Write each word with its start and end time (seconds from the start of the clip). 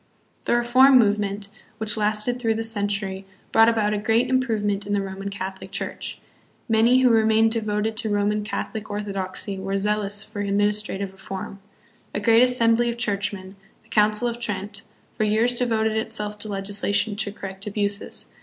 The 0.45 0.55
reform 0.55 0.97
movement, 0.97 1.47
which 1.77 1.95
lasted 1.95 2.39
through 2.39 2.55
the 2.55 2.63
century, 2.63 3.23
brought 3.51 3.69
about 3.69 3.93
a 3.93 3.99
great 3.99 4.29
improvement 4.31 4.87
in 4.87 4.93
the 4.93 5.01
Roman 5.03 5.29
Catholic 5.29 5.69
Church. 5.69 6.17
Many, 6.67 7.01
who 7.01 7.11
remained 7.11 7.51
devoted 7.51 7.95
to 7.97 8.09
Roman 8.09 8.43
Catholic 8.43 8.89
orthodoxy, 8.89 9.59
were 9.59 9.77
zealous 9.77 10.23
for 10.23 10.43
administra 10.43 10.97
tive 10.97 11.11
reform. 11.11 11.59
A 12.15 12.19
great 12.19 12.41
assembly 12.41 12.89
of 12.89 12.97
Churchmen, 12.97 13.55
the 13.83 13.89
Council 13.89 14.27
of 14.27 14.39
Trent, 14.39 14.81
for 15.15 15.23
years 15.23 15.53
devoted 15.53 15.95
itself 15.95 16.39
to 16.39 16.47
legislation 16.47 17.15
to 17.17 17.31
correct 17.31 17.67
abuses. 17.67 18.31